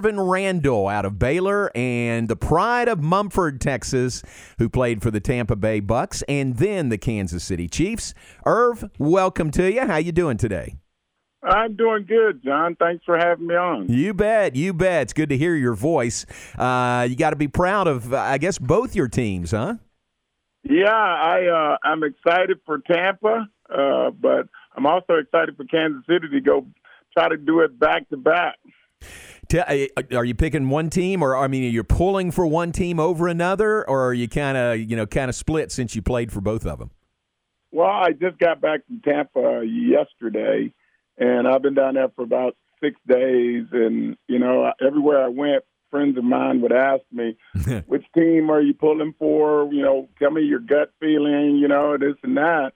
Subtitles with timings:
[0.00, 4.22] Ervin Randle out of Baylor and the pride of Mumford, Texas,
[4.56, 8.14] who played for the Tampa Bay Bucks and then the Kansas City Chiefs.
[8.46, 9.86] Irv, welcome to you.
[9.86, 10.76] How you doing today?
[11.42, 12.76] I'm doing good, John.
[12.76, 13.90] Thanks for having me on.
[13.90, 14.56] You bet.
[14.56, 15.02] You bet.
[15.02, 16.24] It's good to hear your voice.
[16.56, 19.74] Uh, you got to be proud of, uh, I guess, both your teams, huh?
[20.62, 26.28] Yeah, I uh, I'm excited for Tampa, uh, but I'm also excited for Kansas City
[26.30, 26.66] to go
[27.12, 28.56] try to do it back to back.
[29.54, 33.00] Uh, are you picking one team, or I mean, are you pulling for one team
[33.00, 36.32] over another, or are you kind of you know kind of split since you played
[36.32, 36.90] for both of them?
[37.72, 40.72] Well, I just got back from Tampa yesterday,
[41.18, 43.66] and I've been down there for about six days.
[43.72, 47.36] And you know, everywhere I went, friends of mine would ask me,
[47.86, 51.56] "Which team are you pulling for?" You know, tell me your gut feeling.
[51.56, 52.72] You know, this and that.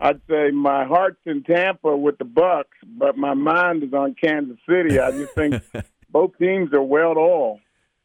[0.00, 4.58] I'd say my heart's in Tampa with the Bucks, but my mind is on Kansas
[4.68, 4.98] City.
[4.98, 5.62] I just think
[6.12, 7.60] both teams are well oiled.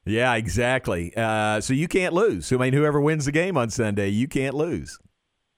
[0.05, 1.13] Yeah, exactly.
[1.15, 2.51] Uh, so you can't lose.
[2.51, 4.97] I mean, whoever wins the game on Sunday, you can't lose.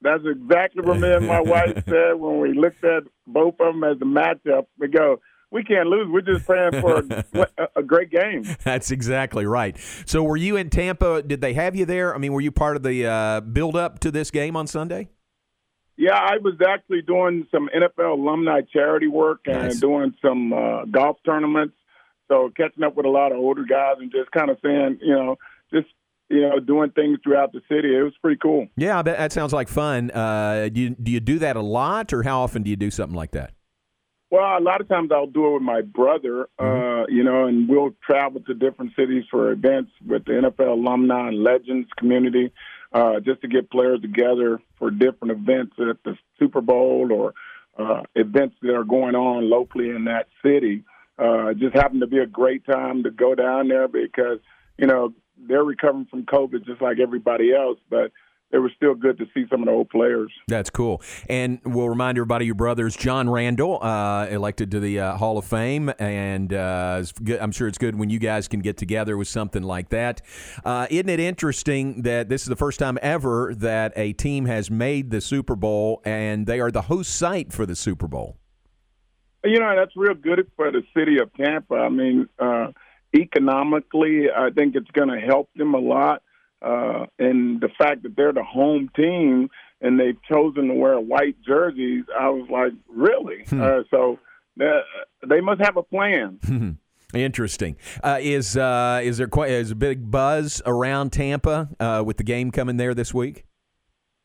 [0.01, 3.83] That's exactly what me and my wife said when we looked at both of them
[3.83, 4.65] as a matchup.
[4.79, 5.19] We go,
[5.51, 6.07] we can't lose.
[6.09, 8.43] We're just praying for a, a, great game.
[8.63, 9.77] That's exactly right.
[10.05, 11.21] So, were you in Tampa?
[11.21, 12.15] Did they have you there?
[12.15, 15.09] I mean, were you part of the uh, build up to this game on Sunday?
[15.97, 19.79] Yeah, I was actually doing some NFL alumni charity work and nice.
[19.81, 21.75] doing some uh, golf tournaments.
[22.29, 25.13] So, catching up with a lot of older guys and just kind of saying, you
[25.13, 25.37] know,
[25.73, 25.87] just
[26.29, 27.95] you know, doing things throughout the city.
[27.95, 28.67] It was pretty cool.
[28.77, 30.11] Yeah, I bet that sounds like fun.
[30.11, 32.91] Uh, do you, do you do that a lot, or how often do you do
[32.91, 33.53] something like that?
[34.31, 37.01] Well, a lot of times I'll do it with my brother, uh, mm-hmm.
[37.01, 41.29] uh, you know, and we'll travel to different cities for events with the NFL alumni
[41.29, 42.51] and legends community,
[42.93, 47.33] uh, just to get players together for different events at the Super Bowl or
[47.79, 50.83] uh, events that are going on locally in that city.
[51.19, 54.39] Uh, just happened to be a great time to go down there because,
[54.77, 55.13] you know,
[55.47, 58.11] they're recovering from COVID just like everybody else, but
[58.51, 60.31] it was still good to see some of the old players.
[60.47, 61.01] That's cool.
[61.29, 65.45] And we'll remind everybody your brother's John Randle, uh, elected to the uh, Hall of
[65.45, 65.91] Fame.
[65.99, 67.03] And uh,
[67.39, 70.21] I'm sure it's good when you guys can get together with something like that.
[70.65, 74.71] Uh, isn't it interesting that this is the first time ever that a team has
[74.71, 78.37] made the Super Bowl and they are the host site for the Super Bowl?
[79.43, 81.75] You know, that's real good for the city of Tampa.
[81.75, 82.67] I mean, uh,
[83.15, 86.21] economically, I think it's going to help them a lot.
[86.61, 89.49] Uh, and the fact that they're the home team
[89.81, 93.45] and they've chosen to wear white jerseys, I was like, really?
[93.47, 93.61] Hmm.
[93.61, 94.19] Uh, so
[94.61, 94.81] uh,
[95.25, 96.39] they must have a plan.
[97.13, 97.75] Interesting.
[98.03, 102.23] Uh, is uh, is there quite is a big buzz around Tampa uh, with the
[102.23, 103.45] game coming there this week?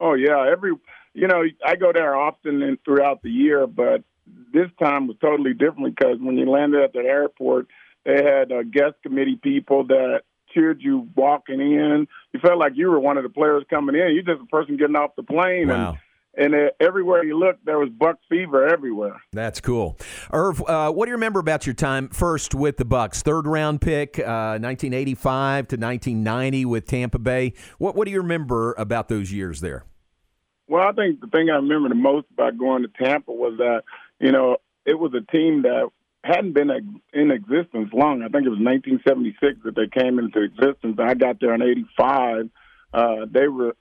[0.00, 0.72] Oh yeah, every
[1.14, 4.02] you know I go there often and throughout the year, but
[4.52, 7.66] this time was totally different because when you landed at the airport,
[8.04, 12.06] they had uh, guest committee people that cheered you walking in.
[12.32, 14.14] You felt like you were one of the players coming in.
[14.14, 15.68] You're just a person getting off the plane.
[15.68, 15.90] Wow.
[15.90, 15.98] And,
[16.36, 19.20] and uh, everywhere you looked, there was Buck fever everywhere.
[19.32, 19.96] That's cool.
[20.32, 23.22] Irv, uh, what do you remember about your time first with the Bucks?
[23.22, 27.52] Third round pick, uh, 1985 to 1990 with Tampa Bay.
[27.78, 29.84] What What do you remember about those years there?
[30.66, 33.82] Well, I think the thing I remember the most about going to Tampa was that
[34.20, 35.90] you know it was a team that
[36.22, 38.22] hadn't been in existence long.
[38.22, 40.98] I think it was 1976 that they came into existence.
[40.98, 42.50] I got there in '85.
[42.92, 43.76] Uh, they were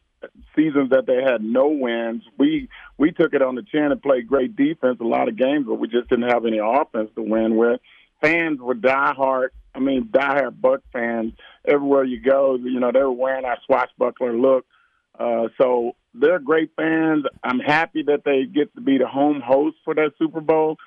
[0.56, 2.24] seasons that they had no wins.
[2.38, 5.66] We we took it on the chin and played great defense a lot of games,
[5.68, 7.80] but we just didn't have any offense to win with.
[8.22, 9.50] Fans were diehard.
[9.76, 11.34] I mean, diehard Buck fans.
[11.66, 14.66] Everywhere you go, you know they were wearing our swashbuckler look.
[15.18, 17.26] Uh, so they're great fans.
[17.44, 20.78] I'm happy that they get to be the home host for that Super Bowl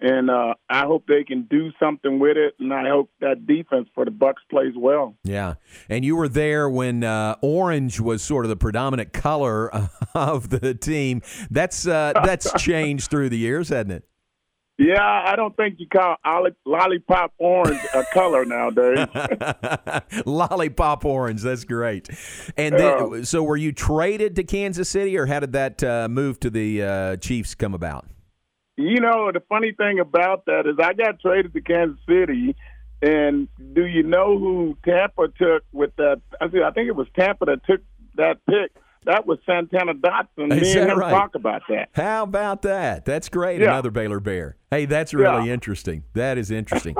[0.00, 2.54] and uh, I hope they can do something with it.
[2.58, 5.16] And I hope that defense for the Bucks plays well.
[5.24, 5.54] Yeah,
[5.88, 9.70] and you were there when uh, orange was sort of the predominant color
[10.14, 11.22] of the team.
[11.50, 14.04] That's uh, that's changed through the years, hasn't it?
[14.78, 16.16] Yeah, I don't think you call
[16.66, 19.08] lollipop orange a color nowadays.
[20.26, 22.10] lollipop orange, that's great.
[22.58, 26.38] And then, so, were you traded to Kansas City, or how did that uh, move
[26.40, 28.06] to the uh, Chiefs come about?
[28.76, 32.54] You know, the funny thing about that is I got traded to Kansas City,
[33.00, 36.20] and do you know who Tampa took with that?
[36.38, 37.80] I think it was Tampa that took
[38.16, 38.72] that pick.
[39.06, 40.52] That was Santana Dotson.
[40.52, 41.10] Is Me and him right?
[41.10, 41.88] talk about that.
[41.92, 43.04] How about that?
[43.04, 43.60] That's great.
[43.60, 43.68] Yeah.
[43.68, 44.56] Another Baylor Bear.
[44.70, 45.52] Hey, that's really yeah.
[45.52, 46.04] interesting.
[46.14, 46.96] That is interesting.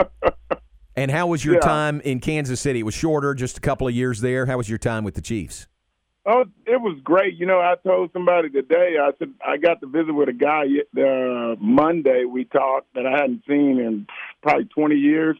[0.96, 1.60] and how was your yeah.
[1.60, 2.80] time in Kansas City?
[2.80, 4.46] It was shorter, just a couple of years there.
[4.46, 5.66] How was your time with the Chiefs?
[6.26, 7.34] Oh, it was great.
[7.36, 8.96] You know, I told somebody today.
[9.00, 10.64] I said I got to visit with a guy
[10.98, 12.24] uh, Monday.
[12.24, 14.06] We talked that I hadn't seen in
[14.42, 15.36] probably 20 years,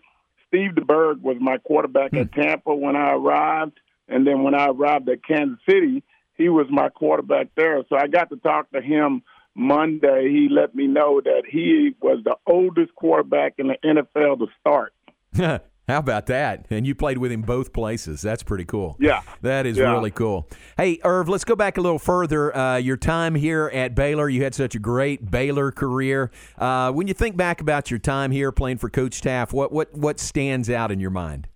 [0.55, 5.09] Steve DeBerg was my quarterback at Tampa when I arrived, and then when I arrived
[5.09, 6.03] at Kansas City,
[6.37, 7.83] he was my quarterback there.
[7.89, 9.23] So I got to talk to him
[9.55, 10.29] Monday.
[10.31, 14.93] He let me know that he was the oldest quarterback in the NFL to start.
[15.87, 16.65] How about that?
[16.71, 18.23] And you played with him both places.
[18.23, 18.97] That's pretty cool.
[18.99, 19.21] Yeah.
[19.43, 19.93] That is Yeah.
[19.93, 20.49] really cool.
[20.79, 22.57] Hey, Irv, let's go back a little further.
[22.57, 26.31] Uh, your time here at Baylor, you had such a great Baylor career.
[26.57, 29.93] Uh, when you think back about your time here playing for Coach Teaff, what, what,
[29.95, 31.49] what stands out in your mind?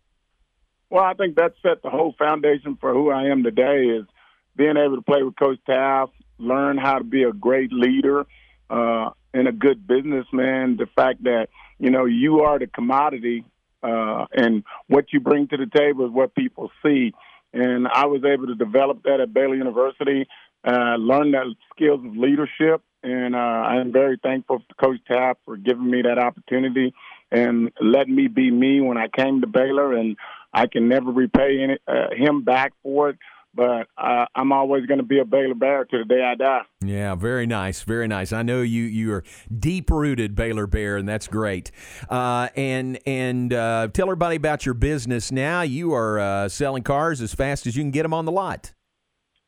[0.90, 4.06] Well, I think that set the whole foundation for who I am today is
[4.56, 8.26] being able to play with Coach Teaff, learn how to be a great leader
[8.70, 10.78] uh, and a good businessman.
[10.78, 11.48] The fact that,
[11.78, 13.44] you know, you are the commodity
[13.82, 17.12] uh, and what you bring to the table is what people see.
[17.52, 20.26] And I was able to develop that at Baylor University,
[20.64, 21.44] uh, learn that
[21.74, 22.82] skills of leadership.
[23.02, 26.94] And uh, I'm very thankful to Coach Teaff for giving me that opportunity
[27.30, 29.92] and letting me be me when I came to Baylor.
[29.94, 30.16] And
[30.58, 33.18] I can never repay any, uh, him back for it,
[33.54, 36.62] but uh, I'm always going to be a Baylor Bear to the day I die.
[36.84, 38.32] Yeah, very nice, very nice.
[38.32, 39.24] I know you you are
[39.56, 41.70] deep rooted Baylor Bear, and that's great.
[42.08, 45.62] Uh, and and uh, tell everybody about your business now.
[45.62, 48.72] You are uh, selling cars as fast as you can get them on the lot.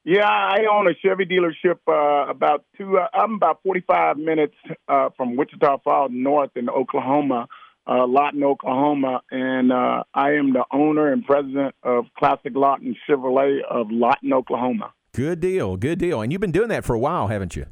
[0.05, 2.99] Yeah, I own a Chevy dealership uh, about two.
[2.99, 4.55] Uh, I'm about 45 minutes
[4.89, 7.49] uh, from Wichita Falls North in Oklahoma,
[7.87, 13.61] uh, Lawton, Oklahoma, and uh, I am the owner and president of Classic Lawton Chevrolet
[13.69, 14.93] of Lawton, Oklahoma.
[15.13, 16.21] Good deal, good deal.
[16.21, 17.67] And you've been doing that for a while, haven't you?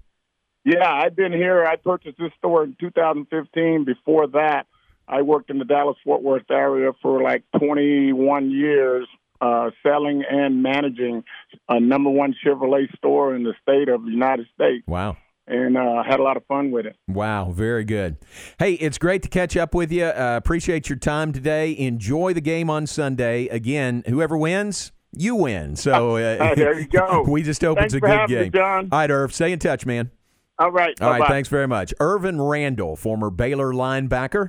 [0.64, 1.64] Yeah, I've been here.
[1.64, 3.84] I purchased this store in 2015.
[3.84, 4.66] Before that,
[5.06, 9.06] I worked in the Dallas Fort Worth area for like 21 years,
[9.40, 11.24] uh, selling and managing
[11.68, 15.16] a number one Chevrolet store in the state of the United States, Wow.
[15.48, 16.96] And uh, had a lot of fun with it.
[17.08, 18.18] Wow, very good.
[18.58, 20.04] Hey, it's great to catch up with you.
[20.04, 21.74] Uh, appreciate your time today.
[21.76, 23.46] Enjoy the game on Sunday.
[23.46, 25.74] Again, whoever wins, you win.
[25.76, 27.22] So uh, there you go.
[27.28, 28.52] we just it's a good me, game.
[28.52, 28.88] John.
[28.92, 30.10] All right, Irv, stay in touch, man.
[30.58, 31.00] All right.
[31.00, 31.94] All right, thanks very much.
[32.00, 34.48] Ervin Randle, former Baylor linebacker.